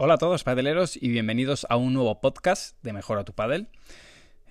Hola 0.00 0.14
a 0.14 0.18
todos 0.18 0.44
padeleros 0.44 0.96
y 0.96 1.08
bienvenidos 1.08 1.66
a 1.68 1.76
un 1.76 1.92
nuevo 1.92 2.20
podcast 2.20 2.80
de 2.84 2.92
Mejora 2.92 3.24
tu 3.24 3.32
Padel. 3.32 3.66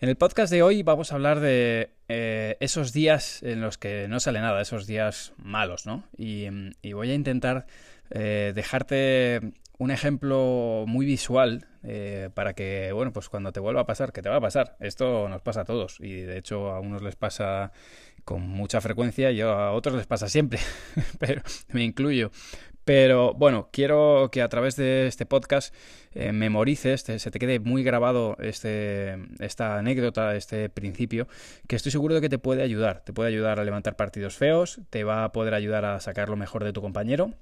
En 0.01 0.09
el 0.09 0.17
podcast 0.17 0.51
de 0.51 0.61
hoy 0.61 0.83
vamos 0.83 1.13
a 1.13 1.15
hablar 1.15 1.39
de 1.39 1.93
eh, 2.09 2.57
esos 2.59 2.91
días 2.91 3.41
en 3.43 3.61
los 3.61 3.77
que 3.77 4.09
no 4.09 4.19
sale 4.19 4.41
nada, 4.41 4.61
esos 4.61 4.87
días 4.87 5.31
malos, 5.37 5.85
¿no? 5.85 6.03
Y, 6.17 6.49
voy 6.91 7.11
a 7.11 7.13
intentar 7.13 7.65
eh, 8.09 8.51
dejarte 8.53 9.53
un 9.77 9.91
ejemplo 9.91 10.83
muy 10.85 11.05
visual 11.05 11.65
eh, 11.81 12.29
para 12.33 12.53
que, 12.53 12.91
bueno, 12.91 13.13
pues 13.13 13.29
cuando 13.29 13.53
te 13.53 13.61
vuelva 13.61 13.79
a 13.79 13.85
pasar, 13.85 14.11
que 14.11 14.21
te 14.21 14.27
va 14.27 14.35
a 14.35 14.41
pasar, 14.41 14.75
esto 14.81 15.29
nos 15.29 15.41
pasa 15.43 15.61
a 15.61 15.65
todos 15.65 16.01
y 16.01 16.23
de 16.23 16.39
hecho 16.39 16.71
a 16.71 16.81
unos 16.81 17.01
les 17.01 17.15
pasa 17.15 17.71
con 18.25 18.41
mucha 18.41 18.81
frecuencia 18.81 19.31
y 19.31 19.39
a 19.39 19.71
otros 19.71 19.95
les 19.95 20.07
pasa 20.07 20.27
siempre, 20.27 20.59
pero 21.19 21.41
me 21.69 21.85
incluyo. 21.85 22.31
Pero 22.87 23.33
bueno, 23.33 23.67
quiero 23.73 24.29
que 24.31 24.41
a 24.41 24.47
través 24.47 24.77
de 24.77 25.07
este 25.07 25.25
podcast 25.25 25.75
eh, 26.13 26.31
memorices, 26.31 27.01
se 27.01 27.31
te 27.31 27.37
quede 27.37 27.59
muy 27.59 27.83
grabado 27.83 28.37
este, 28.39 29.17
esta 29.39 29.77
anécdota, 29.77 30.37
este 30.37 30.69
principio, 30.69 31.27
que 31.67 31.75
estoy 31.75 31.91
seguro 31.91 32.15
de 32.15 32.21
que 32.21 32.29
te 32.29 32.39
puede 32.39 32.63
ayudar. 32.63 33.03
Te 33.03 33.11
puede 33.11 33.27
ayudar 33.27 33.59
a 33.59 33.65
levantar 33.65 33.97
partidos 33.97 34.37
feos, 34.37 34.79
te 34.89 35.03
va 35.03 35.25
a 35.25 35.33
poder 35.33 35.53
ayudar 35.53 35.83
a 35.83 35.99
sacar 35.99 36.29
lo 36.29 36.37
mejor 36.37 36.63
de 36.63 36.71
tu 36.71 36.79
compañero 36.81 37.33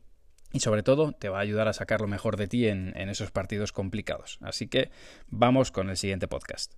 y 0.51 0.61
sobre 0.61 0.81
todo 0.81 1.11
te 1.11 1.29
va 1.29 1.37
a 1.37 1.41
ayudar 1.41 1.67
a 1.67 1.73
sacar 1.73 2.01
lo 2.01 2.07
mejor 2.07 2.37
de 2.37 2.47
ti 2.47 2.67
en, 2.67 2.97
en 2.97 3.09
esos 3.09 3.29
partidos 3.29 3.71
complicados. 3.71 4.39
Así 4.41 4.67
que 4.67 4.89
vamos 5.27 5.71
con 5.71 5.91
el 5.91 5.97
siguiente 5.97 6.27
podcast. 6.27 6.73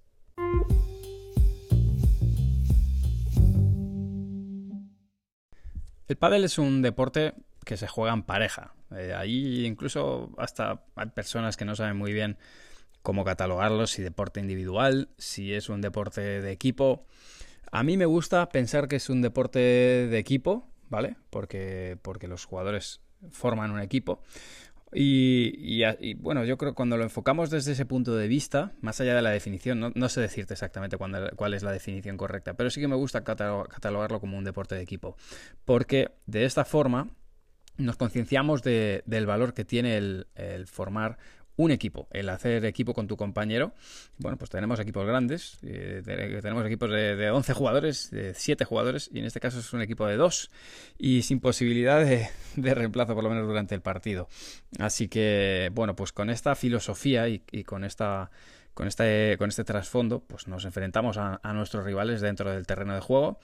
El 6.09 6.17
pádel 6.17 6.43
es 6.43 6.57
un 6.57 6.81
deporte 6.81 7.33
que 7.67 7.75
se 7.75 7.87
juegan 7.87 8.23
pareja. 8.23 8.73
Eh, 8.95 9.13
ahí 9.13 9.65
incluso 9.65 10.31
hasta 10.37 10.81
hay 10.95 11.07
personas 11.07 11.57
que 11.57 11.65
no 11.65 11.75
saben 11.75 11.97
muy 11.97 12.13
bien 12.13 12.37
cómo 13.01 13.25
catalogarlo, 13.25 13.87
si 13.87 14.01
deporte 14.01 14.39
individual, 14.39 15.09
si 15.17 15.53
es 15.53 15.67
un 15.67 15.81
deporte 15.81 16.21
de 16.21 16.51
equipo. 16.51 17.05
A 17.69 17.83
mí 17.83 17.97
me 17.97 18.05
gusta 18.05 18.47
pensar 18.47 18.87
que 18.87 18.95
es 18.95 19.09
un 19.09 19.21
deporte 19.21 19.59
de 19.59 20.17
equipo, 20.17 20.71
¿vale? 20.89 21.17
Porque, 21.29 21.97
porque 22.01 22.29
los 22.29 22.45
jugadores 22.45 23.01
forman 23.31 23.71
un 23.71 23.81
equipo. 23.81 24.23
Y, 24.93 26.13
bueno, 26.15 26.45
yo 26.45 26.57
creo 26.57 26.71
que 26.71 26.75
cuando 26.75 26.95
lo 26.95 27.03
enfocamos 27.03 27.49
desde 27.49 27.73
ese 27.73 27.85
punto 27.85 28.15
de 28.15 28.29
vista, 28.29 28.71
más 28.79 29.01
allá 29.01 29.13
de 29.15 29.21
la 29.21 29.31
definición, 29.31 29.91
no, 29.93 30.09
sé 30.09 30.21
decirte 30.21 30.53
exactamente 30.53 30.95
cuál 30.97 31.53
es 31.53 31.63
la 31.63 31.73
definición 31.73 32.15
correcta, 32.15 32.53
pero 32.53 32.69
sí 32.69 32.79
que 32.79 32.87
me 32.87 32.95
gusta 32.95 33.25
catalogarlo 33.25 34.21
como 34.21 34.37
un 34.37 34.45
deporte 34.45 34.75
de 34.75 34.81
equipo. 34.81 35.17
Porque 35.65 36.11
de 36.25 36.45
esta 36.45 36.63
forma 36.63 37.09
nos 37.77 37.97
concienciamos 37.97 38.63
del 38.63 39.25
valor 39.25 39.53
que 39.53 39.65
tiene 39.65 39.97
el, 39.97 40.25
formar 40.67 41.17
un 41.55 41.71
equipo, 41.71 42.07
el 42.11 42.29
hacer 42.29 42.63
equipo 42.65 42.93
con 42.93 43.07
tu 43.07 43.17
compañero. 43.17 43.73
Bueno, 44.19 44.37
pues 44.37 44.51
tenemos 44.51 44.79
equipos 44.79 45.07
grandes, 45.07 45.57
eh, 45.63 46.01
tenemos 46.41 46.65
equipos 46.65 46.91
de, 46.91 47.31
11 47.31 47.53
jugadores, 47.53 48.11
de 48.11 48.35
7 48.35 48.63
jugadores, 48.65 49.09
y 49.11 49.19
en 49.19 49.25
este 49.25 49.39
caso 49.39 49.59
es 49.59 49.73
un 49.73 49.81
equipo 49.81 50.05
de 50.05 50.17
2, 50.17 50.51
y 50.99 51.23
sin 51.23 51.39
posibilidad 51.39 52.05
de, 52.05 52.29
reemplazo 52.75 53.15
por 53.15 53.23
lo 53.23 53.29
menos 53.29 53.47
durante 53.47 53.73
el 53.73 53.81
partido. 53.81 54.27
Así 54.77 55.07
que, 55.07 55.71
bueno, 55.73 55.95
pues 55.95 56.13
con 56.13 56.29
esta 56.29 56.55
filosofía 56.55 57.27
y, 57.27 57.39
con 57.63 57.83
esta... 57.83 58.31
Con 58.75 58.87
este, 58.87 59.37
con 59.39 59.49
este 59.49 59.63
trasfondo, 59.63 60.19
pues 60.19 60.47
nos 60.47 60.63
enfrentamos 60.63 61.17
a, 61.17 61.39
nuestros 61.51 61.83
rivales 61.83 62.21
dentro 62.21 62.51
del 62.51 62.67
terreno 62.67 62.93
de 62.93 63.01
juego. 63.01 63.39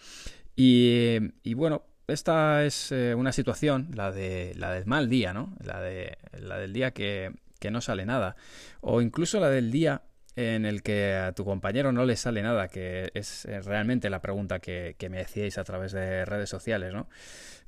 Y 0.55 1.55
bueno, 1.55 1.85
esta 2.07 2.65
es 2.65 2.91
eh, 2.91 3.15
una 3.15 3.31
situación, 3.31 3.89
la, 3.93 4.11
de, 4.11 4.53
la 4.57 4.71
del 4.71 4.85
mal 4.85 5.09
día, 5.09 5.33
¿no? 5.33 5.55
La, 5.63 5.81
de, 5.81 6.17
la 6.39 6.57
del 6.57 6.73
día 6.73 6.91
que, 6.91 7.31
no 7.71 7.79
sale 7.79 8.05
nada. 8.05 8.35
O 8.81 8.99
incluso 8.99 9.39
la 9.39 9.49
del 9.49 9.71
día 9.71 10.01
en 10.35 10.65
el 10.65 10.83
que 10.83 11.13
a 11.13 11.31
tu 11.31 11.45
compañero 11.45 11.93
no 11.93 12.05
le 12.05 12.17
sale 12.17 12.41
nada, 12.41 12.67
que 12.67 13.09
es 13.13 13.45
eh, 13.45 13.61
realmente 13.61 14.09
la 14.09 14.21
pregunta 14.21 14.59
que, 14.59 14.97
me 15.09 15.19
decíais 15.19 15.57
a 15.57 15.63
través 15.63 15.93
de 15.93 16.25
redes 16.25 16.49
sociales, 16.49 16.91
¿no? 16.91 17.07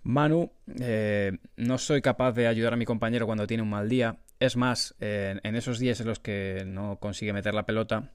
Manu, 0.03 0.51
eh, 0.81 1.37
no 1.55 1.77
soy 1.77 2.01
capaz 2.01 2.33
de 2.33 2.47
ayudar 2.47 2.73
a 2.73 2.77
mi 2.77 2.85
compañero 2.85 3.25
cuando 3.25 3.47
tiene 3.47 3.63
un 3.63 3.69
mal 3.69 3.87
día. 3.87 4.17
Es 4.41 4.57
más, 4.57 4.95
en 4.99 5.55
esos 5.55 5.79
días 5.79 6.01
en 6.01 6.07
los 6.07 6.19
que 6.19 6.63
no 6.67 6.99
consigue 6.99 7.31
meter 7.31 7.53
la 7.53 7.65
pelota, 7.65 8.11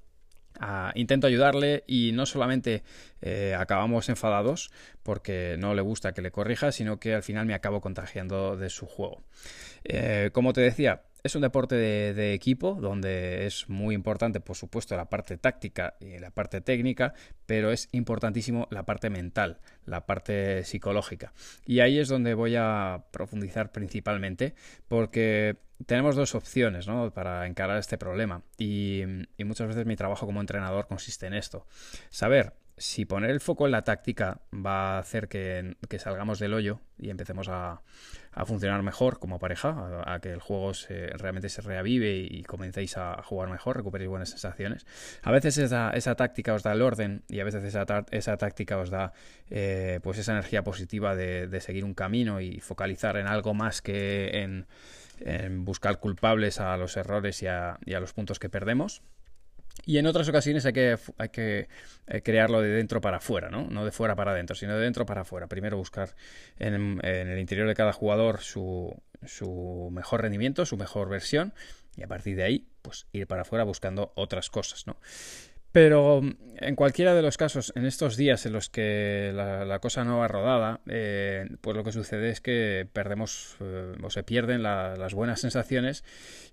intento 0.95 1.27
ayudarle 1.27 1.85
y 1.87 2.13
no 2.13 2.27
solamente 2.27 2.83
eh, 3.23 3.55
acabamos 3.59 4.09
enfadados 4.09 4.71
porque 5.03 5.57
no 5.59 5.75
le 5.75 5.83
gusta 5.83 6.13
que 6.13 6.23
le 6.23 6.31
corrija, 6.31 6.73
sino 6.73 6.99
que 6.99 7.15
al 7.15 7.23
final 7.23 7.47
me 7.47 7.55
acabo 7.55 7.81
contagiando 7.81 8.57
de 8.57 8.71
su 8.71 8.87
juego. 8.87 9.23
Eh, 9.85 10.31
como 10.33 10.53
te 10.53 10.61
decía, 10.61 11.03
es 11.23 11.35
un 11.35 11.43
deporte 11.43 11.75
de, 11.75 12.35
equipo 12.35 12.79
donde 12.81 13.47
es 13.47 13.69
muy 13.69 13.95
importante, 13.95 14.41
por 14.41 14.57
supuesto, 14.57 14.97
la 14.97 15.11
parte 15.11 15.37
táctica 15.37 15.95
y 16.01 16.19
la 16.19 16.31
parte 16.31 16.61
técnica, 16.61 17.15
pero 17.47 17.71
es 17.73 17.89
importantísimo 17.93 18.69
la 18.71 18.85
parte 18.85 19.11
mental, 19.11 19.61
la 19.85 20.07
parte 20.07 20.65
psicológica. 20.65 21.33
Y 21.67 21.81
ahí 21.81 21.99
es 21.99 22.09
donde 22.09 22.35
voy 22.35 22.57
a 22.57 23.05
profundizar 23.11 23.73
principalmente, 23.73 24.55
porque 24.89 25.57
tenemos 25.87 26.17
dos 26.17 26.35
opciones 26.35 26.87
para 27.15 27.47
encarar 27.47 27.79
este 27.79 27.99
problema. 27.99 28.43
Y, 28.59 29.03
y 29.37 29.45
muchas 29.45 29.69
veces 29.69 29.87
mi 29.87 29.97
trabajo 29.97 30.27
como 30.27 30.41
entrenador 30.41 30.87
consiste 30.87 31.27
en 31.27 31.35
esto. 31.35 31.67
Saber 32.11 32.55
si 32.81 33.05
poner 33.05 33.31
el 33.31 33.41
foco 33.41 33.67
en 33.67 33.73
la 33.73 33.85
táctica 33.85 34.41
va 34.55 34.97
a 34.97 34.99
hacer 35.01 35.29
que, 35.29 35.77
salgamos 35.99 36.39
del 36.39 36.55
hoyo 36.55 36.81
y 36.99 37.11
empecemos 37.11 37.49
a, 37.51 37.83
funcionar 38.47 38.83
mejor 38.83 39.19
como 39.19 39.39
pareja, 39.39 40.03
a, 40.07 40.19
que 40.21 40.33
el 40.33 40.41
juego 40.41 40.73
se, 40.73 41.09
realmente 41.09 41.51
se 41.51 41.61
reavive 41.61 42.17
y 42.17 42.43
comencéis 42.45 42.97
a 42.97 43.23
jugar 43.23 43.51
mejor, 43.51 43.77
recuperéis 43.77 44.09
buenas 44.09 44.31
sensaciones. 44.31 44.87
A 45.23 45.31
veces 45.31 45.59
esa, 45.59 45.91
esa 45.91 46.15
táctica 46.15 46.55
os 46.55 46.63
da 46.63 46.73
el 46.73 46.81
orden 46.81 47.23
y 47.29 47.41
a 47.41 47.45
veces 47.45 47.65
esa, 47.65 47.85
esa 48.11 48.37
táctica 48.39 48.79
os 48.79 48.89
da 48.89 49.13
eh, 49.51 50.01
pues 50.03 50.17
esa 50.17 50.33
energía 50.33 50.65
positiva 50.65 51.15
de, 51.15 51.61
seguir 51.61 51.85
un 51.85 51.93
camino 51.93 52.41
y 52.41 52.61
focalizar 52.61 53.19
en 53.19 53.27
algo 53.27 53.53
más 53.53 53.83
que 53.83 54.41
en, 54.43 54.67
buscar 55.59 56.01
culpables 56.01 56.61
a 56.61 56.77
los 56.77 56.97
errores 56.97 57.43
y 57.43 57.47
a 57.47 57.79
los 57.85 58.13
puntos 58.13 58.39
que 58.39 58.49
perdemos. 58.49 59.03
Y 59.87 59.99
en 59.99 60.07
otras 60.07 60.29
ocasiones 60.29 60.67
hay 60.67 60.73
que, 60.73 60.99
hay 61.19 61.29
que 61.31 61.69
eh, 62.07 62.23
crearlo 62.23 62.61
de 62.61 62.69
dentro 62.69 63.01
para 63.01 63.19
afuera, 63.19 63.49
¿no? 63.51 63.67
No 63.71 63.85
de 63.85 63.93
fuera 63.93 64.15
para 64.15 64.33
adentro, 64.33 64.55
sino 64.55 64.77
de 64.77 64.83
dentro 64.83 65.07
para 65.07 65.23
afuera. 65.23 65.47
Primero 65.47 65.77
buscar 65.77 66.15
en, 66.59 67.01
en 67.03 67.29
el 67.29 67.39
interior 67.39 67.67
de 67.67 67.75
cada 67.75 67.93
jugador 67.93 68.41
su, 68.41 68.95
su 69.27 69.89
mejor 69.93 70.23
rendimiento, 70.23 70.67
su 70.67 70.77
mejor 70.77 71.09
versión, 71.09 71.55
y 71.97 72.03
a 72.03 72.09
partir 72.09 72.37
de 72.37 72.45
ahí, 72.45 72.69
pues 72.83 73.07
ir 73.13 73.27
para 73.27 73.43
afuera 73.43 73.65
buscando 73.65 74.13
otras 74.17 74.51
cosas, 74.51 74.87
¿no? 74.87 74.97
Pero 75.73 76.23
en 76.61 76.77
cualquiera 76.77 77.15
de 77.15 77.23
los 77.23 77.39
casos, 77.39 77.73
en 77.75 77.87
estos 77.87 78.17
días 78.17 78.45
en 78.45 78.53
los 78.53 78.69
que 78.69 79.33
la, 79.35 79.79
cosa 79.79 80.05
no 80.05 80.19
va 80.19 80.29
rodada, 80.29 80.81
eh, 80.87 81.49
pues 81.61 81.77
lo 81.77 81.85
que 81.85 81.93
sucede 81.93 82.31
es 82.31 82.41
que 82.41 82.87
perdemos 82.93 83.57
eh, 83.61 83.95
o 84.03 84.11
se 84.11 84.23
pierden 84.23 84.63
las 84.63 85.15
buenas 85.15 85.41
sensaciones 85.41 86.05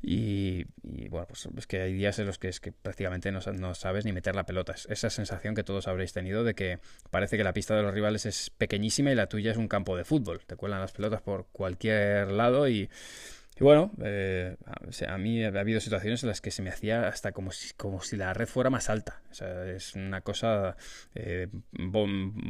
y, 0.01 0.65
bueno, 1.09 1.27
pues 1.27 1.49
es 1.57 1.67
que 1.67 1.81
hay 1.81 1.93
días 1.93 2.19
en 2.19 2.27
los 2.27 2.37
que 2.37 2.47
es 2.47 2.59
que 2.59 2.71
prácticamente 2.71 3.31
no, 3.31 3.39
no, 3.53 3.75
sabes 3.75 4.05
ni 4.05 4.13
meter 4.13 4.35
la 4.35 4.45
pelota. 4.45 4.75
Esa 4.87 5.09
sensación 5.09 5.55
que 5.55 5.63
todos 5.63 5.87
habréis 5.87 6.13
tenido 6.13 6.43
de 6.43 6.53
que 6.53 6.79
parece 7.09 7.35
que 7.37 7.43
la 7.43 7.53
pista 7.53 7.75
de 7.75 7.81
los 7.81 7.93
rivales 7.93 8.25
es 8.25 8.49
pequeñísima 8.51 9.11
y 9.11 9.15
la 9.15 9.27
tuya 9.27 9.51
es 9.51 9.57
un 9.57 9.67
campo 9.67 9.97
de 9.97 10.05
fútbol. 10.05 10.41
Te 10.45 10.55
cuelan 10.55 10.79
las 10.79 10.93
pelotas 10.93 11.21
por 11.21 11.47
cualquier 11.51 12.31
lado 12.31 12.69
y 12.69 12.89
y 13.59 13.63
bueno, 13.63 13.91
eh, 14.03 14.55
a 15.07 15.17
mí 15.17 15.43
ha 15.43 15.47
habido 15.47 15.79
situaciones 15.79 16.21
en 16.21 16.29
las 16.29 16.41
que 16.41 16.51
se 16.51 16.61
me 16.61 16.69
hacía 16.69 17.07
hasta 17.07 17.31
como 17.31 17.51
si, 17.51 17.73
como 17.73 18.01
si 18.01 18.15
la 18.15 18.33
red 18.33 18.47
fuera 18.47 18.69
más 18.69 18.89
alta. 18.89 19.21
O 19.31 19.33
sea, 19.33 19.65
es 19.69 19.95
una 19.95 20.21
cosa, 20.21 20.77
eh, 21.15 21.47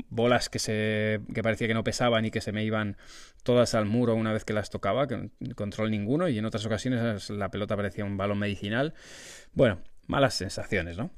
bolas 0.09 0.49
que, 0.49 0.59
se, 0.59 1.21
que 1.33 1.43
parecía 1.43 1.67
que 1.67 1.73
no 1.73 1.83
pesaban 1.83 2.25
y 2.25 2.31
que 2.31 2.41
se 2.41 2.51
me 2.51 2.63
iban 2.63 2.97
todas 3.43 3.73
al 3.73 3.85
muro 3.85 4.15
una 4.15 4.33
vez 4.33 4.43
que 4.43 4.53
las 4.53 4.69
tocaba, 4.69 5.07
control 5.55 5.91
ninguno, 5.91 6.27
y 6.27 6.37
en 6.37 6.45
otras 6.45 6.65
ocasiones 6.65 7.29
la 7.29 7.49
pelota 7.49 7.77
parecía 7.77 8.03
un 8.03 8.17
balón 8.17 8.39
medicinal. 8.39 8.93
Bueno, 9.53 9.81
malas 10.07 10.33
sensaciones, 10.33 10.97
¿no? 10.97 11.11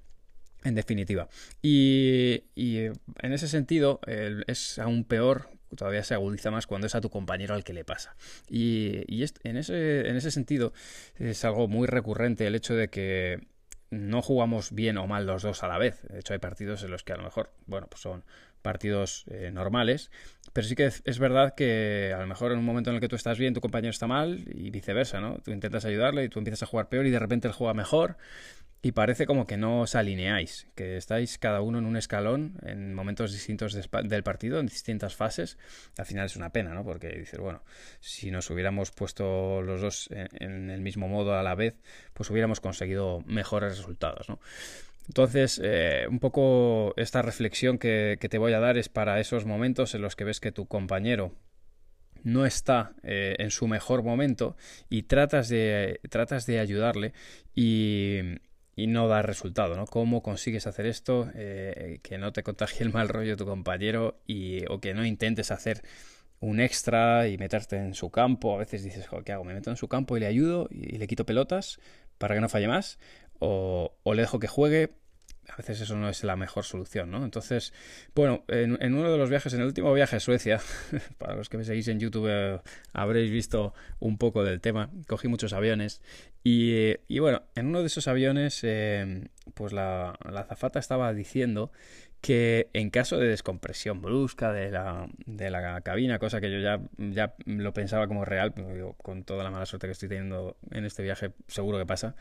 En 0.64 0.76
definitiva. 0.76 1.30
Y, 1.64 2.44
y 2.54 2.78
en 2.78 3.34
ese 3.34 3.48
sentido 3.48 4.02
es 4.46 4.78
aún 4.78 5.04
peor 5.06 5.50
todavía 5.76 6.04
se 6.04 6.14
agudiza 6.14 6.52
más 6.52 6.68
cuando 6.68 6.88
es 6.88 6.96
a 6.96 7.02
tu 7.02 7.10
compañero 7.10 7.54
al 7.54 7.64
que 7.64 7.74
le 7.74 7.84
pasa. 7.84 8.16
Y, 8.50 9.04
en, 9.44 9.58
ese, 9.58 10.08
en 10.08 10.16
ese 10.16 10.32
sentido 10.32 10.74
es 11.18 11.44
algo 11.46 11.68
muy 11.68 11.88
recurrente 11.88 12.48
el 12.48 12.56
hecho 12.56 12.76
de 12.76 12.90
que 12.90 13.48
no 13.92 14.22
jugamos 14.22 14.72
bien 14.72 14.98
o 14.98 15.08
mal 15.08 15.26
los 15.26 15.44
dos 15.44 15.64
a 15.64 15.68
la 15.68 15.78
vez. 15.78 16.02
De 16.04 16.20
hecho, 16.20 16.34
hay 16.34 16.40
partidos 16.40 16.84
en 16.84 16.92
los 16.92 17.04
que 17.04 17.14
a 17.14 17.18
lo 17.18 17.24
mejor, 17.24 17.52
bueno, 17.66 17.88
pues 17.90 18.02
son 18.02 18.24
partidos 18.62 19.26
eh, 19.30 19.52
normales, 19.52 20.12
pero 20.54 20.68
sí 20.68 20.76
que 20.76 20.86
es, 20.86 21.20
verdad 21.20 21.56
que 21.56 22.14
a 22.16 22.20
lo 22.20 22.28
mejor 22.28 22.52
en 22.52 22.60
un 22.60 22.66
momento 22.66 22.90
en 22.90 22.98
el 22.98 23.02
que 23.02 23.08
tú 23.08 23.16
estás 23.16 23.38
bien, 23.38 23.54
tu 23.54 23.62
compañero 23.62 23.92
está 23.92 24.06
mal 24.08 24.44
y 24.54 24.70
viceversa, 24.70 25.22
¿no? 25.22 25.38
Tú 25.44 25.52
intentas 25.52 25.86
ayudarle 25.86 26.26
y 26.26 26.30
tú 26.30 26.40
empiezas 26.40 26.64
a 26.64 26.66
jugar 26.66 26.90
peor 26.90 27.06
y 27.06 27.10
de 27.10 27.20
repente 27.20 27.48
él 27.48 27.54
juega 27.54 27.74
mejor 27.74 28.18
y 28.82 28.94
parece 28.94 29.26
como 29.26 29.46
que 29.46 29.58
no 29.58 29.82
os 29.82 29.96
alineáis, 29.96 30.68
que 30.74 30.96
estáis 30.96 31.38
cada 31.38 31.60
uno 31.62 31.80
en 31.80 31.86
un 31.86 31.98
escalón 31.98 32.58
en 32.64 32.94
momentos 32.94 33.34
distintos 33.34 33.74
del 33.74 34.24
partido, 34.24 34.60
en 34.60 34.68
distintas 34.68 35.16
fases. 35.16 35.58
Al 35.98 36.06
final 36.06 36.26
es 36.26 36.38
una 36.38 36.52
pena, 36.52 36.74
¿no? 36.74 36.86
Porque 36.86 37.10
dices, 37.10 37.40
bueno, 37.40 37.62
si 38.00 38.32
nos 38.32 38.50
hubiéramos 38.50 38.92
puesto 38.92 39.62
los 39.62 39.82
dos 39.82 40.10
en, 40.12 40.70
el 40.70 40.80
mismo 40.80 41.10
modo 41.10 41.38
a 41.38 41.44
la 41.44 41.56
vez, 41.56 41.76
pues 42.14 42.30
hubiéramos 42.30 42.62
conseguido 42.62 43.22
mejores 43.26 43.78
resultados, 43.78 44.30
¿no? 44.30 44.40
Entonces, 45.08 45.60
eh, 45.62 46.06
un 46.10 46.20
poco 46.20 46.94
esta 46.96 47.22
reflexión 47.22 47.80
que, 47.80 48.18
te 48.30 48.38
voy 48.38 48.54
a 48.54 48.60
dar 48.60 48.78
es 48.78 48.88
para 48.88 49.20
esos 49.20 49.46
momentos 49.46 49.94
en 49.96 50.04
los 50.04 50.16
que 50.16 50.24
ves 50.24 50.40
que 50.40 50.52
tu 50.52 50.68
compañero 50.68 51.34
no 52.24 52.46
está 52.46 52.94
eh, 53.02 53.36
en 53.40 53.50
su 53.50 53.68
mejor 53.68 54.04
momento 54.04 54.56
y 54.90 55.04
tratas 55.04 55.50
de, 55.50 56.00
tratas 56.10 56.46
de 56.46 56.60
ayudarle 56.60 57.14
y, 57.56 58.40
y 58.80 58.88
no 58.88 59.10
da 59.10 59.22
resultado, 59.22 59.76
¿no? 59.76 59.86
¿Cómo 59.86 60.24
consigues 60.24 60.66
hacer 60.66 60.86
esto? 60.86 61.30
Eh, 61.36 62.00
que 62.02 62.18
no 62.18 62.32
te 62.32 62.44
contagie 62.44 62.86
el 62.86 62.94
mal 62.94 63.10
rollo 63.10 63.36
tu 63.36 63.46
compañero 63.46 64.22
y, 64.26 64.64
o 64.70 64.80
que 64.80 64.94
no 64.94 65.06
intentes 65.06 65.52
hacer 65.52 65.82
un 66.40 66.62
extra 66.62 67.28
y 67.28 67.38
meterte 67.38 67.76
en 67.76 67.94
su 67.94 68.10
campo. 68.10 68.56
A 68.56 68.60
veces 68.60 68.84
dices, 68.84 69.08
¿qué 69.26 69.34
hago? 69.34 69.44
¿Me 69.44 69.54
meto 69.54 69.70
en 69.70 69.76
su 69.76 69.90
campo 69.90 70.16
y 70.16 70.22
le 70.22 70.28
ayudo 70.28 70.70
y 70.72 70.98
le 70.98 71.08
quito 71.08 71.26
pelotas 71.26 71.80
para 72.18 72.36
que 72.36 72.42
no 72.42 72.48
falle 72.48 72.70
más? 72.70 73.00
O, 73.40 73.98
o 74.04 74.14
le 74.14 74.22
dejo 74.22 74.40
que 74.40 74.48
juegue 74.48 74.94
a 75.52 75.56
veces 75.58 75.82
eso 75.82 75.96
no 75.96 76.10
es 76.10 76.24
la 76.24 76.36
mejor 76.36 76.64
solución, 76.64 77.12
¿no? 77.12 77.24
Entonces, 77.24 77.74
bueno, 78.16 78.44
en, 78.48 78.94
uno 78.94 79.12
de 79.12 79.18
los 79.18 79.30
viajes, 79.30 79.54
en 79.54 79.62
el 79.62 79.68
último 79.68 79.94
viaje 79.94 80.18
a 80.18 80.20
Suecia, 80.20 80.60
para 81.18 81.36
los 81.36 81.50
que 81.50 81.58
me 81.58 81.64
seguís 81.64 81.88
en 81.88 82.00
YouTube 82.00 82.28
eh, 82.30 82.60
habréis 82.94 83.32
visto 83.32 83.74
un 84.00 84.18
poco 84.18 84.44
del 84.44 84.62
tema, 84.62 84.90
cogí 85.08 85.28
muchos 85.28 85.54
aviones 85.54 86.02
y, 86.44 87.20
bueno, 87.20 87.44
en 87.56 87.68
uno 87.68 87.82
de 87.82 87.88
esos 87.88 88.08
aviones, 88.08 88.60
eh, 88.64 89.28
pues 89.54 89.74
la, 89.74 90.18
la 90.30 90.42
azafata 90.42 90.80
estaba 90.80 91.14
diciendo 91.14 91.72
que 92.22 92.70
en 92.74 92.90
caso 92.90 93.18
de 93.18 93.28
descompresión 93.28 94.02
brusca 94.02 94.52
de 94.52 94.72
la, 94.72 95.08
de 95.26 95.50
la 95.50 95.82
cabina, 95.82 96.20
cosa 96.20 96.42
que 96.42 96.52
yo 96.52 96.60
ya, 96.60 96.82
ya 96.98 97.34
lo 97.46 97.74
pensaba 97.74 98.08
como 98.08 98.26
real, 98.26 98.54
con 98.98 99.24
toda 99.24 99.44
la 99.44 99.52
mala 99.52 99.66
suerte 99.66 99.88
que 99.88 99.94
estoy 99.94 100.10
teniendo 100.10 100.58
en 100.72 100.86
este 100.86 101.02
viaje, 101.02 101.32
seguro 101.48 101.78
que 101.78 101.86
pasa, 101.86 102.16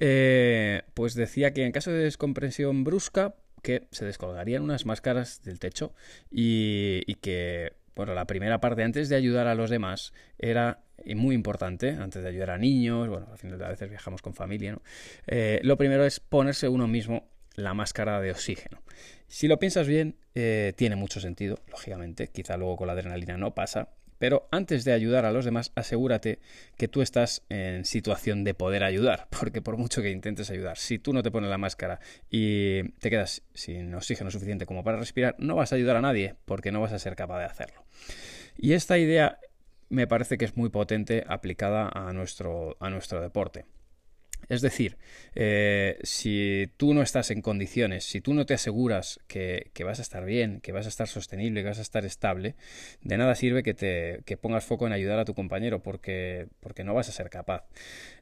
eh, 0.00 0.82
pues 0.94 1.14
decía 1.14 1.52
que 1.52 1.64
en 1.64 1.72
caso 1.72 1.90
de 1.90 2.04
descompresión 2.04 2.84
brusca, 2.84 3.34
que 3.62 3.86
se 3.90 4.04
descolgarían 4.04 4.62
unas 4.62 4.86
máscaras 4.86 5.42
del 5.42 5.58
techo 5.58 5.92
y, 6.30 7.02
que, 7.16 7.72
bueno, 7.94 8.14
la 8.14 8.26
primera 8.26 8.60
parte 8.60 8.82
antes 8.82 9.08
de 9.08 9.16
ayudar 9.16 9.46
a 9.46 9.54
los 9.54 9.70
demás 9.70 10.12
era 10.38 10.82
muy 11.16 11.34
importante, 11.34 11.90
antes 11.90 12.22
de 12.22 12.28
ayudar 12.28 12.50
a 12.50 12.58
niños, 12.58 13.08
bueno, 13.08 13.28
al 13.30 13.38
final 13.38 13.62
a 13.62 13.68
veces 13.68 13.88
viajamos 13.88 14.22
con 14.22 14.34
familia, 14.34 14.72
¿no? 14.72 14.82
Eh, 15.26 15.60
lo 15.62 15.76
primero 15.76 16.04
es 16.04 16.20
ponerse 16.20 16.68
uno 16.68 16.86
mismo 16.86 17.28
la 17.54 17.74
máscara 17.74 18.20
de 18.20 18.30
oxígeno. 18.30 18.82
Si 19.26 19.48
lo 19.48 19.58
piensas 19.58 19.86
bien, 19.86 20.16
eh, 20.34 20.72
tiene 20.76 20.96
mucho 20.96 21.20
sentido, 21.20 21.58
lógicamente, 21.68 22.28
quizá 22.28 22.56
luego 22.56 22.76
con 22.76 22.86
la 22.86 22.94
adrenalina 22.94 23.36
no 23.36 23.54
pasa, 23.54 23.90
pero 24.18 24.48
antes 24.50 24.84
de 24.84 24.92
ayudar 24.92 25.24
a 25.24 25.32
los 25.32 25.44
demás, 25.44 25.72
asegúrate 25.74 26.40
que 26.76 26.88
tú 26.88 27.02
estás 27.02 27.42
en 27.48 27.84
situación 27.84 28.44
de 28.44 28.54
poder 28.54 28.84
ayudar, 28.84 29.28
porque 29.40 29.62
por 29.62 29.76
mucho 29.76 30.02
que 30.02 30.10
intentes 30.10 30.50
ayudar, 30.50 30.78
si 30.78 30.98
tú 30.98 31.12
no 31.12 31.22
te 31.22 31.30
pones 31.30 31.50
la 31.50 31.58
máscara 31.58 32.00
y 32.30 32.82
te 33.00 33.10
quedas 33.10 33.42
sin 33.54 33.94
oxígeno 33.94 34.30
suficiente 34.30 34.66
como 34.66 34.84
para 34.84 34.98
respirar, 34.98 35.36
no 35.38 35.54
vas 35.54 35.72
a 35.72 35.76
ayudar 35.76 35.96
a 35.96 36.00
nadie, 36.00 36.34
porque 36.44 36.72
no 36.72 36.80
vas 36.80 36.92
a 36.92 36.98
ser 36.98 37.16
capaz 37.16 37.38
de 37.38 37.44
hacerlo. 37.44 37.84
Y 38.56 38.72
esta 38.72 38.98
idea 38.98 39.38
me 39.88 40.06
parece 40.06 40.36
que 40.36 40.44
es 40.44 40.56
muy 40.56 40.68
potente 40.68 41.24
aplicada 41.26 41.88
a 41.88 42.12
nuestro, 42.12 42.76
a 42.80 42.90
nuestro 42.90 43.20
deporte. 43.20 43.64
Es 44.48 44.62
decir, 44.62 44.96
eh, 45.34 45.98
si 46.02 46.70
tú 46.78 46.94
no 46.94 47.02
estás 47.02 47.30
en 47.30 47.42
condiciones, 47.42 48.04
si 48.04 48.20
tú 48.20 48.32
no 48.32 48.46
te 48.46 48.54
aseguras 48.54 49.20
que, 49.26 49.70
vas 49.84 49.98
a 49.98 50.02
estar 50.02 50.24
bien, 50.24 50.60
que 50.60 50.72
vas 50.72 50.86
a 50.86 50.88
estar 50.88 51.06
sostenible, 51.06 51.62
que 51.62 51.68
vas 51.68 51.78
a 51.78 51.82
estar 51.82 52.04
estable, 52.06 52.54
de 53.02 53.18
nada 53.18 53.34
sirve 53.34 53.62
que 53.62 53.74
te 53.74 54.36
pongas 54.38 54.64
foco 54.64 54.86
en 54.86 54.92
ayudar 54.92 55.18
a 55.18 55.24
tu 55.24 55.34
compañero 55.34 55.82
porque, 55.82 56.48
porque 56.60 56.82
no 56.82 56.94
vas 56.94 57.08
a 57.08 57.12
ser 57.12 57.28
capaz. 57.28 57.64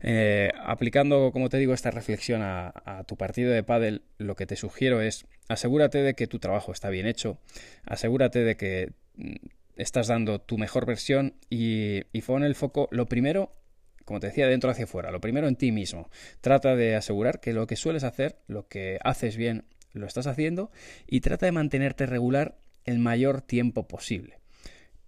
Eh, 0.01 0.51
aplicando, 0.65 1.31
como 1.33 1.49
te 1.49 1.59
digo, 1.59 1.75
esta 1.75 1.91
reflexión 1.91 2.43
a, 2.43 2.73
tu 3.07 3.17
partido 3.17 3.53
de 3.53 3.63
pádel, 3.63 4.03
lo 4.19 4.37
que 4.37 4.47
te 4.47 4.57
sugiero 4.57 5.01
es 5.01 5.27
asegúrate 5.49 5.99
de 6.03 6.15
que 6.15 6.27
tu 6.27 6.39
trabajo 6.39 6.73
está 6.73 6.91
bien 6.91 7.07
hecho, 7.07 7.39
asegúrate 7.85 8.41
de 8.41 8.57
que 8.57 8.93
mm, 9.17 9.35
estás 9.77 10.09
dando 10.09 10.41
tu 10.41 10.59
mejor 10.59 10.87
versión 10.87 11.35
y, 11.51 12.03
y 12.13 12.23
pon 12.23 12.43
el 12.43 12.55
foco, 12.55 12.89
lo 12.91 13.07
primero, 13.07 13.53
como 14.07 14.21
te 14.21 14.29
decía, 14.29 14.47
dentro 14.47 14.71
hacia 14.71 14.85
afuera. 14.85 15.11
Lo 15.11 15.21
primero 15.21 15.49
en 15.49 15.57
ti 15.57 15.73
mismo. 15.73 16.09
Trata 16.41 16.75
de 16.77 16.95
asegurar 16.95 17.41
que 17.41 17.53
lo 17.53 17.67
que 17.67 17.77
sueles 17.77 18.05
hacer, 18.05 18.39
lo 18.47 18.69
que 18.69 18.99
haces 19.03 19.37
bien, 19.37 19.67
lo 19.93 20.07
estás 20.07 20.27
haciendo 20.27 20.71
y 21.07 21.21
trata 21.21 21.47
de 21.47 21.53
mantenerte 21.53 22.07
regular 22.07 22.57
el 22.85 22.99
mayor 22.99 23.43
tiempo 23.43 23.89
posible. 23.89 24.39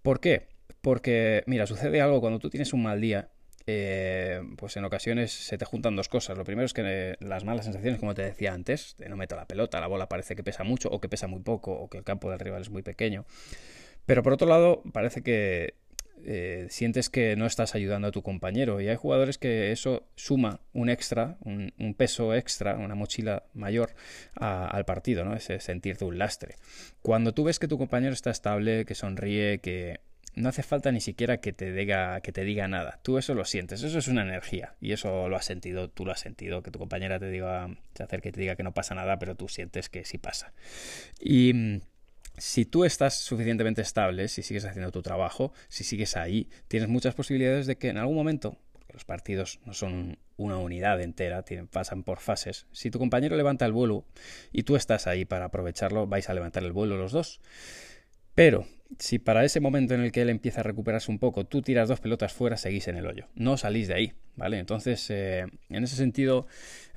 ¿Por 0.01 0.19
qué? 0.19 0.47
Porque, 0.81 1.43
mira, 1.47 1.65
sucede 1.65 2.01
algo 2.01 2.19
cuando 2.19 2.39
tú 2.39 2.49
tienes 2.49 2.73
un 2.73 2.83
mal 2.83 3.01
día. 3.01 3.29
Eh, 3.71 4.41
pues 4.57 4.75
en 4.77 4.85
ocasiones 4.85 5.31
se 5.31 5.57
te 5.57 5.63
juntan 5.63 5.95
dos 5.95 6.09
cosas. 6.09 6.37
Lo 6.37 6.43
primero 6.43 6.65
es 6.65 6.73
que 6.73 7.15
las 7.19 7.45
malas 7.45 7.65
sensaciones, 7.65 7.99
como 7.99 8.15
te 8.15 8.23
decía 8.23 8.53
antes, 8.53 8.95
no 9.07 9.15
meto 9.15 9.35
la 9.35 9.45
pelota, 9.45 9.79
la 9.79 9.87
bola 9.87 10.09
parece 10.09 10.35
que 10.35 10.43
pesa 10.43 10.63
mucho 10.63 10.89
o 10.89 10.99
que 10.99 11.07
pesa 11.07 11.27
muy 11.27 11.41
poco 11.41 11.71
o 11.71 11.89
que 11.89 11.99
el 11.99 12.03
campo 12.03 12.29
del 12.31 12.39
rival 12.39 12.63
es 12.63 12.69
muy 12.69 12.81
pequeño. 12.81 13.25
Pero 14.05 14.23
por 14.23 14.33
otro 14.33 14.47
lado, 14.47 14.81
parece 14.91 15.21
que 15.21 15.75
eh, 16.25 16.67
sientes 16.69 17.09
que 17.09 17.35
no 17.35 17.45
estás 17.45 17.75
ayudando 17.75 18.07
a 18.07 18.11
tu 18.11 18.21
compañero. 18.21 18.81
Y 18.81 18.87
hay 18.87 18.95
jugadores 18.95 19.37
que 19.37 19.71
eso 19.71 20.07
suma 20.15 20.61
un 20.73 20.89
extra, 20.89 21.37
un, 21.41 21.71
peso 21.97 22.33
extra, 22.33 22.77
una 22.77 22.95
mochila 22.95 23.43
mayor 23.53 23.93
al 24.35 24.85
partido, 24.85 25.25
¿no? 25.25 25.35
Ese 25.35 25.59
sentirte 25.59 26.05
un 26.05 26.17
lastre. 26.17 26.55
Cuando 27.01 27.33
tú 27.33 27.43
ves 27.43 27.59
que 27.59 27.67
tu 27.67 27.77
compañero 27.77 28.13
está 28.13 28.31
estable, 28.31 28.85
que 28.85 28.95
sonríe, 28.95 29.59
que 29.59 29.99
no 30.35 30.49
hace 30.49 30.63
falta 30.63 30.91
ni 30.91 31.01
siquiera 31.01 31.37
que 31.37 31.53
te 31.53 31.71
diga 31.73 32.21
que 32.21 32.31
te 32.31 32.43
diga 32.43 32.67
nada. 32.67 32.99
Tú 33.03 33.17
eso 33.17 33.33
lo 33.33 33.45
sientes, 33.45 33.83
eso 33.83 33.97
es 33.97 34.07
una 34.07 34.21
energía 34.21 34.75
y 34.79 34.93
eso 34.93 35.27
lo 35.27 35.35
has 35.35 35.45
sentido, 35.45 35.89
tú 35.89 36.05
lo 36.05 36.11
has 36.11 36.19
sentido, 36.19 36.63
que 36.63 36.71
tu 36.71 36.79
compañera 36.79 37.19
te 37.19 37.29
diga, 37.29 37.69
se 37.95 38.03
acerque 38.03 38.29
y 38.29 38.31
te 38.31 38.41
diga 38.41 38.55
que 38.55 38.63
no 38.63 38.73
pasa 38.73 38.95
nada, 38.95 39.19
pero 39.19 39.35
tú 39.35 39.47
sientes 39.47 39.89
que 39.89 40.05
sí 40.05 40.17
pasa. 40.17 40.53
Y 41.19 41.81
si 42.39 42.65
tú 42.65 42.85
estás 42.85 43.15
suficientemente 43.15 43.81
estable, 43.81 44.27
si 44.27 44.41
sigues 44.43 44.65
haciendo 44.65 44.91
tu 44.91 45.01
trabajo, 45.01 45.53
si 45.67 45.83
sigues 45.83 46.17
ahí, 46.17 46.49
tienes 46.67 46.89
muchas 46.89 47.13
posibilidades 47.15 47.67
de 47.67 47.77
que 47.77 47.89
en 47.89 47.97
algún 47.97 48.15
momento, 48.15 48.57
porque 48.71 48.93
los 48.93 49.05
partidos 49.05 49.59
no 49.65 49.73
son 49.73 50.17
una 50.37 50.57
unidad 50.57 51.01
entera, 51.01 51.43
pasan 51.71 52.03
por 52.03 52.19
fases, 52.19 52.65
si 52.71 52.89
tu 52.89 52.99
compañero 52.99 53.35
levanta 53.35 53.65
el 53.65 53.73
vuelo 53.73 54.05
y 54.51 54.63
tú 54.63 54.75
estás 54.75 55.05
ahí 55.05 55.25
para 55.25 55.45
aprovecharlo, 55.45 56.07
vais 56.07 56.29
a 56.29 56.33
levantar 56.33 56.63
el 56.63 56.71
vuelo 56.71 56.97
los 56.97 57.11
dos. 57.11 57.41
Pero 58.35 58.65
si 58.97 59.19
para 59.19 59.43
ese 59.43 59.59
momento 59.59 59.93
en 59.93 60.01
el 60.01 60.11
que 60.11 60.21
él 60.21 60.29
empieza 60.29 60.61
a 60.61 60.63
recuperarse 60.63 61.11
un 61.11 61.19
poco, 61.19 61.45
tú 61.45 61.61
tiras 61.61 61.89
dos 61.89 61.99
pelotas 61.99 62.33
fuera, 62.33 62.57
seguís 62.57 62.87
en 62.87 62.95
el 62.95 63.05
hoyo. 63.05 63.27
No 63.35 63.57
salís 63.57 63.87
de 63.89 63.93
ahí, 63.95 64.13
¿vale? 64.35 64.59
Entonces, 64.59 65.09
eh, 65.09 65.45
en 65.69 65.83
ese 65.83 65.95
sentido, 65.95 66.47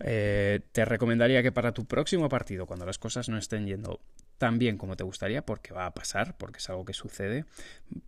eh, 0.01 0.61
te 0.71 0.85
recomendaría 0.85 1.43
que 1.43 1.53
para 1.53 1.73
tu 1.73 1.85
próximo 1.85 2.29
partido, 2.29 2.67
cuando 2.67 2.87
las 2.87 2.99
cosas 2.99 3.29
no 3.29 3.37
estén 3.37 3.67
yendo 3.67 4.01
tan 4.43 4.59
bien 4.59 4.77
como 4.77 4.97
te 4.97 5.05
gustaría, 5.05 5.47
porque 5.47 5.73
va 5.73 5.87
a 5.87 5.95
pasar, 5.95 6.37
porque 6.37 6.59
es 6.59 6.69
algo 6.69 6.85
que 6.85 6.95
sucede, 6.95 7.45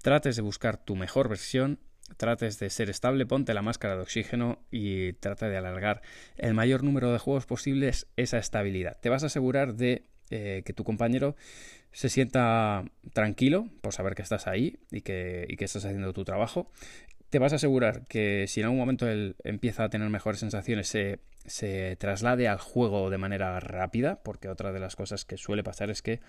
trates 0.03 0.35
de 0.35 0.43
buscar 0.43 0.77
tu 0.79 0.97
mejor 0.97 1.29
versión, 1.29 1.79
trates 2.17 2.59
de 2.59 2.71
ser 2.71 2.91
estable, 2.91 3.25
ponte 3.25 3.55
la 3.55 3.63
máscara 3.63 3.95
de 3.95 4.03
oxígeno 4.03 4.59
y 4.73 5.13
trata 5.13 5.49
de 5.49 5.57
alargar 5.57 6.03
el 6.37 6.53
mayor 6.53 6.83
número 6.83 7.13
de 7.13 7.21
juegos 7.21 7.47
posibles 7.47 8.09
esa 8.17 8.39
estabilidad. 8.39 8.99
Te 9.01 9.11
vas 9.11 9.23
a 9.23 9.27
asegurar 9.27 9.75
de 9.75 10.07
eh, 10.31 10.65
que 10.67 10.73
tu 10.73 10.83
compañero 10.83 11.37
se 11.93 12.09
sienta 12.09 12.83
tranquilo 13.13 13.69
por 13.81 13.93
saber 13.93 14.17
que 14.17 14.23
estás 14.23 14.49
ahí 14.49 14.81
y 14.91 15.03
que, 15.03 15.47
y 15.49 15.57
que 15.57 15.67
estás 15.67 15.85
haciendo 15.85 16.13
tu 16.13 16.25
trabajo 16.25 16.69
te 17.35 17.41
vas 17.41 17.53
a 17.53 17.57
asegurar 17.57 18.07
que 18.07 18.45
si 18.47 18.61
en 18.61 18.67
algún 18.67 18.79
momento 18.79 19.09
él 19.09 19.35
empieza 19.43 19.83
a 19.83 19.89
tener 19.89 20.09
mejores 20.09 20.39
sensaciones, 20.39 20.87
se, 20.87 21.19
se, 21.47 21.97
traslade 21.97 22.47
al 22.47 22.61
juego 22.61 23.11
de 23.11 23.19
manera 23.19 23.59
rápida, 23.59 24.23
porque 24.23 24.49
otra 24.49 24.71
de 24.71 24.79
las 24.79 24.95
cosas 24.95 25.25
que 25.25 25.37
suele 25.37 25.65
pasar 25.65 25.91
es 25.91 26.01
que, 26.01 26.21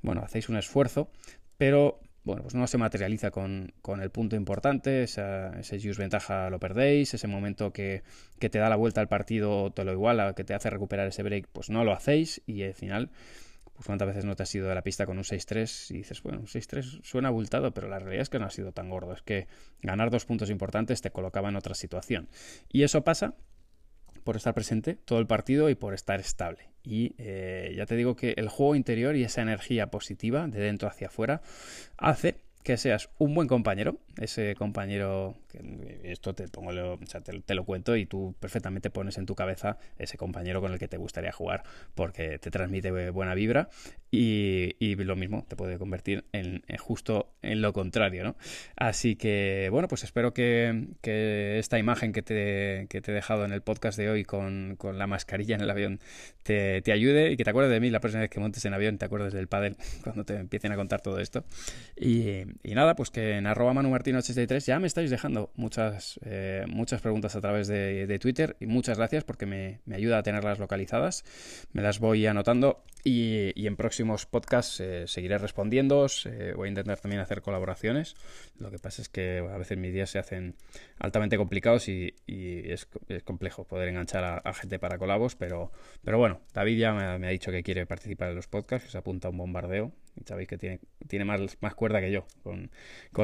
bueno, 0.00 0.22
hacéis 0.22 0.48
un 0.48 0.56
esfuerzo, 0.56 1.10
pero 1.58 1.98
bueno, 2.22 2.42
pues 2.42 2.54
no 2.54 2.68
se 2.68 2.78
materializa 2.78 3.32
con, 3.32 3.72
con 3.82 4.00
el 4.00 4.10
punto 4.10 4.36
importante, 4.36 5.02
esa, 5.02 5.58
ese 5.58 5.74
use 5.74 6.00
ventaja 6.00 6.48
lo 6.50 6.60
perdéis, 6.60 7.14
ese 7.14 7.26
momento 7.26 7.72
que, 7.72 8.04
que, 8.38 8.48
te 8.48 8.60
da 8.60 8.68
la 8.68 8.76
vuelta 8.76 9.00
al 9.00 9.08
partido 9.08 9.72
te 9.72 9.82
lo 9.82 9.90
iguala, 9.90 10.34
que 10.34 10.44
te 10.44 10.54
hace 10.54 10.70
recuperar 10.70 11.08
ese 11.08 11.24
break, 11.24 11.48
pues 11.52 11.68
no 11.68 11.82
lo 11.82 11.90
hacéis 11.90 12.42
y 12.46 12.62
al 12.62 12.74
final 12.74 13.10
pues 13.74 13.86
cuántas 13.86 14.08
veces 14.08 14.24
no 14.24 14.36
te 14.36 14.44
has 14.44 14.54
ido 14.54 14.68
de 14.68 14.74
la 14.74 14.82
pista 14.82 15.04
con 15.04 15.18
un 15.18 15.24
6-3 15.24 15.90
y 15.90 15.98
dices, 15.98 16.22
bueno, 16.22 16.38
un 16.38 16.46
6-3 16.46 17.02
suena 17.02 17.28
abultado, 17.28 17.74
pero 17.74 17.88
la 17.88 17.98
realidad 17.98 18.22
es 18.22 18.30
que 18.30 18.38
no 18.38 18.46
ha 18.46 18.50
sido 18.50 18.72
tan 18.72 18.88
gordo, 18.88 19.12
es 19.12 19.22
que 19.22 19.48
ganar 19.82 20.10
dos 20.10 20.24
puntos 20.24 20.48
importantes 20.48 21.02
te 21.02 21.10
colocaba 21.10 21.48
en 21.48 21.56
otra 21.56 21.74
situación. 21.74 22.28
Y 22.68 22.84
eso 22.84 23.02
pasa 23.02 23.34
por 24.22 24.36
estar 24.36 24.54
presente 24.54 24.94
todo 24.94 25.18
el 25.18 25.26
partido 25.26 25.68
y 25.70 25.74
por 25.74 25.92
estar 25.92 26.20
estable. 26.20 26.70
Y 26.82 27.14
eh, 27.18 27.74
ya 27.76 27.86
te 27.86 27.96
digo 27.96 28.14
que 28.16 28.34
el 28.36 28.48
juego 28.48 28.74
interior 28.74 29.16
y 29.16 29.24
esa 29.24 29.42
energía 29.42 29.88
positiva 29.88 30.46
de 30.46 30.60
dentro 30.60 30.88
hacia 30.88 31.08
afuera 31.08 31.42
hace 31.98 32.36
que 32.62 32.76
seas 32.76 33.10
un 33.18 33.34
buen 33.34 33.48
compañero, 33.48 33.98
ese 34.16 34.54
compañero 34.54 35.36
esto 36.02 36.34
te, 36.34 36.48
pongo 36.48 36.72
lo, 36.72 36.98
te, 36.98 37.54
lo 37.54 37.64
cuento 37.64 37.96
y 37.96 38.06
tú 38.06 38.34
perfectamente 38.40 38.90
pones 38.90 39.18
en 39.18 39.26
tu 39.26 39.34
cabeza 39.34 39.78
ese 39.98 40.16
compañero 40.16 40.60
con 40.60 40.72
el 40.72 40.78
que 40.78 40.88
te 40.88 40.96
gustaría 40.96 41.32
jugar 41.32 41.62
porque 41.94 42.38
te 42.38 42.50
transmite 42.50 43.10
buena 43.10 43.34
vibra 43.34 43.68
y, 44.10 44.94
lo 45.04 45.16
mismo 45.16 45.44
te 45.46 45.56
puede 45.56 45.78
convertir 45.78 46.24
en, 46.32 46.62
justo 46.78 47.34
en 47.42 47.60
lo 47.60 47.72
contrario, 47.72 48.24
¿no? 48.24 48.36
Así 48.76 49.16
que, 49.16 49.68
bueno, 49.70 49.88
pues 49.88 50.04
espero 50.04 50.32
que, 50.32 50.88
esta 51.58 51.78
imagen 51.78 52.12
que 52.12 52.22
te, 52.22 52.86
que 52.88 53.00
te, 53.00 53.10
he 53.10 53.14
dejado 53.14 53.44
en 53.44 53.52
el 53.52 53.60
podcast 53.60 53.98
de 53.98 54.08
hoy 54.08 54.24
con, 54.24 54.78
la 54.94 55.06
mascarilla 55.06 55.56
en 55.56 55.60
el 55.60 55.70
avión 55.70 56.00
te, 56.42 56.82
ayude 56.92 57.32
y 57.32 57.36
que 57.36 57.44
te 57.44 57.50
acuerdes 57.50 57.72
de 57.72 57.80
mí 57.80 57.90
la 57.90 58.00
próxima 58.00 58.20
vez 58.20 58.30
que 58.30 58.40
montes 58.40 58.64
en 58.64 58.74
avión, 58.74 58.98
te 58.98 59.04
acuerdes 59.04 59.32
del 59.32 59.48
pádel 59.48 59.76
cuando 60.02 60.24
te 60.24 60.36
empiecen 60.36 60.72
a 60.72 60.76
contar 60.76 61.00
todo 61.00 61.18
esto. 61.18 61.44
Y, 61.96 62.44
nada, 62.64 62.94
pues 62.94 63.10
que 63.10 63.36
en 63.36 63.46
arroba 63.46 63.72
manumartino83 63.72 64.64
ya 64.64 64.78
me 64.78 64.86
estáis 64.86 65.10
dejando 65.10 65.43
muchas, 65.56 66.18
eh, 66.24 66.64
muchas 66.68 67.00
preguntas 67.00 67.36
a 67.36 67.40
través 67.40 67.68
de, 67.68 68.18
Twitter 68.20 68.56
y 68.60 68.66
muchas 68.66 68.98
gracias 68.98 69.24
porque 69.24 69.46
me, 69.46 69.80
ayuda 69.92 70.18
a 70.18 70.22
tenerlas 70.22 70.58
localizadas. 70.58 71.24
Me 71.72 71.82
las 71.82 71.98
voy 71.98 72.26
anotando 72.26 72.82
y, 73.02 73.66
en 73.66 73.76
próximos 73.76 74.26
podcasts 74.26 74.80
eh, 74.80 75.04
seguiré 75.06 75.38
respondiendo. 75.38 76.06
Eh, 76.26 76.52
voy 76.56 76.66
a 76.66 76.68
intentar 76.70 76.98
también 77.00 77.20
hacer 77.20 77.42
colaboraciones. 77.42 78.14
Lo 78.58 78.70
que 78.70 78.78
pasa 78.78 79.02
es 79.02 79.08
que 79.08 79.38
a 79.38 79.58
veces 79.58 79.78
mis 79.78 79.92
días 79.92 80.10
se 80.10 80.18
hacen 80.18 80.54
altamente 80.98 81.36
complicados 81.36 81.88
y, 81.88 82.14
es, 82.26 82.86
complejo 83.24 83.64
poder 83.64 83.88
enganchar 83.88 84.42
a, 84.44 84.52
gente 84.54 84.78
para 84.78 84.98
colabos, 84.98 85.34
pero, 85.34 85.72
pero 86.02 86.18
bueno, 86.18 86.40
David 86.52 86.78
ya 86.78 86.92
me, 86.92 87.18
me 87.18 87.26
ha 87.26 87.30
dicho 87.30 87.50
que 87.50 87.62
quiere 87.62 87.86
participar 87.86 88.30
en 88.30 88.36
los 88.36 88.46
podcasts, 88.46 88.86
que 88.86 88.92
se 88.92 88.98
apunta 88.98 89.28
a 89.28 89.30
un 89.30 89.38
bombardeo 89.38 89.92
Sabéis 90.24 90.48
que 90.48 90.58
tiene, 90.58 90.80
tiene 91.08 91.24
más, 91.24 91.40
más 91.60 91.74
cuerda 91.74 92.00
que 92.00 92.10
yo 92.10 92.26
con, 92.42 92.70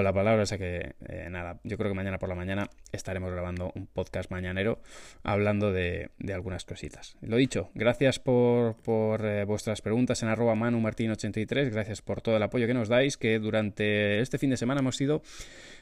la 0.03 0.13
palabra, 0.13 0.43
o 0.43 0.47
sea 0.47 0.59
que 0.59 0.95
eh, 1.09 1.29
nada, 1.31 1.61
yo 1.65 1.77
creo 1.77 1.91
que 1.91 1.95
mañana 1.95 2.19
por 2.19 2.29
la 2.29 2.35
mañana 2.35 2.69
estaremos 2.93 3.31
grabando 3.31 3.73
un 3.75 3.87
podcast 3.87 4.31
mañanero 4.31 4.81
hablando 5.23 5.73
de, 5.73 6.11
algunas 6.33 6.65
cositas. 6.65 7.17
Lo 7.21 7.37
dicho, 7.37 7.71
gracias 7.75 8.19
por, 8.19 8.77
por 8.77 9.25
eh, 9.25 9.45
vuestras 9.45 9.83
preguntas 9.83 10.23
en 10.23 10.29
arroba 10.29 10.55
manumartin83, 10.55 11.71
gracias 11.71 12.03
por 12.03 12.23
todo 12.23 12.37
el 12.37 12.43
apoyo 12.43 12.67
que 12.67 12.75
nos 12.75 12.89
dais, 12.89 13.17
que 13.17 13.39
durante 13.39 14.21
este 14.21 14.39
fin 14.39 14.51
de 14.51 14.57
semana 14.57 14.81
hemos 14.81 14.97
sido 14.97 15.23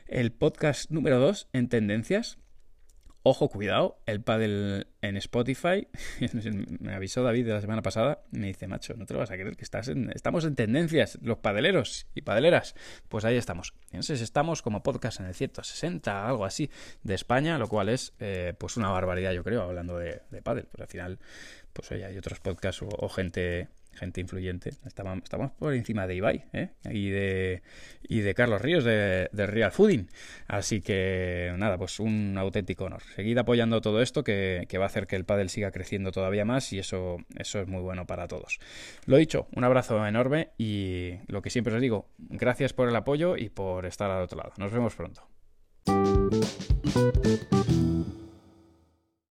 el 0.06 0.32
podcast 0.32 0.90
número 0.90 1.18
2 1.18 1.48
en 1.52 1.68
tendencias 1.68 2.38
Ojo, 3.24 3.48
cuidado, 3.48 4.00
el 4.06 4.22
paddle 4.22 4.86
en 5.02 5.16
Spotify, 5.16 5.88
me 6.80 6.94
avisó 6.94 7.22
David 7.22 7.46
de 7.46 7.52
la 7.52 7.60
semana 7.60 7.82
pasada, 7.82 8.22
me 8.30 8.46
dice, 8.46 8.68
macho, 8.68 8.94
no 8.96 9.06
te 9.06 9.14
lo 9.14 9.20
vas 9.20 9.30
a 9.30 9.34
creer 9.34 9.56
que 9.56 9.64
estás 9.64 9.88
estamos 10.14 10.44
en 10.44 10.54
tendencias, 10.54 11.18
los 11.20 11.38
padeleros 11.38 12.06
y 12.14 12.22
padeleras. 12.22 12.74
Pues 13.08 13.24
ahí 13.24 13.36
estamos. 13.36 13.74
Entonces 13.86 14.20
estamos 14.20 14.62
como 14.62 14.82
podcast 14.82 15.20
en 15.20 15.26
el 15.26 15.34
160, 15.34 16.28
algo 16.28 16.44
así, 16.44 16.70
de 17.02 17.14
España, 17.14 17.58
lo 17.58 17.68
cual 17.68 17.88
es 17.88 18.14
eh, 18.20 18.54
pues 18.56 18.76
una 18.76 18.90
barbaridad, 18.90 19.32
yo 19.32 19.42
creo, 19.42 19.62
hablando 19.62 19.98
de, 19.98 20.22
de 20.30 20.40
paddle. 20.40 20.64
Pues 20.70 20.80
al 20.80 20.88
final, 20.88 21.18
pues 21.72 21.90
oye, 21.90 22.04
hay 22.04 22.16
otros 22.16 22.38
podcasts 22.40 22.82
o 22.82 23.08
gente 23.08 23.68
gente 23.92 24.20
influyente. 24.20 24.70
Estamos, 24.86 25.52
por 25.58 25.74
encima 25.74 26.06
de 26.06 26.14
Ibai 26.14 26.44
¿eh? 26.52 26.70
y, 26.90 27.10
de, 27.10 28.34
Carlos 28.34 28.60
Ríos 28.60 28.84
de, 28.84 29.28
Real 29.32 29.72
Fooding. 29.72 30.08
Así 30.46 30.80
que 30.80 31.52
nada, 31.56 31.78
pues 31.78 32.00
un 32.00 32.36
auténtico 32.38 32.84
honor. 32.84 33.02
Seguid 33.16 33.38
apoyando 33.38 33.80
todo 33.80 34.00
esto 34.02 34.24
que, 34.24 34.66
va 34.78 34.84
a 34.84 34.86
hacer 34.86 35.06
que 35.06 35.16
el 35.16 35.24
pádel 35.24 35.50
siga 35.50 35.70
creciendo 35.70 36.12
todavía 36.12 36.44
más 36.44 36.72
y 36.72 36.78
eso, 36.78 37.18
eso 37.36 37.60
es 37.60 37.66
muy 37.66 37.82
bueno 37.82 38.06
para 38.06 38.28
todos. 38.28 38.58
Lo 39.06 39.16
dicho, 39.16 39.48
un 39.54 39.64
abrazo 39.64 40.06
enorme 40.06 40.50
y 40.58 41.14
lo 41.26 41.42
que 41.42 41.50
siempre 41.50 41.74
os 41.74 41.80
digo, 41.80 42.08
gracias 42.18 42.72
por 42.72 42.88
el 42.88 42.96
apoyo 42.96 43.36
y 43.36 43.48
por 43.48 43.86
estar 43.86 44.10
al 44.10 44.22
otro 44.22 44.38
lado. 44.38 44.52
Nos 44.58 44.72
vemos 44.72 44.94
pronto. 44.94 45.28